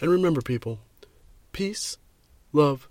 And 0.00 0.10
remember, 0.10 0.42
people, 0.42 0.80
peace, 1.52 1.96
love, 2.52 2.88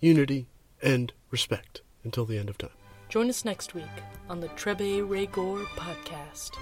unity, 0.00 0.46
and 0.82 1.12
respect 1.30 1.82
until 2.04 2.24
the 2.24 2.38
end 2.38 2.48
of 2.48 2.58
time. 2.58 2.70
Join 3.08 3.28
us 3.28 3.44
next 3.44 3.74
week 3.74 3.84
on 4.28 4.40
the 4.40 4.48
Trebe 4.48 5.08
Rigor 5.08 5.64
podcast. 5.76 6.52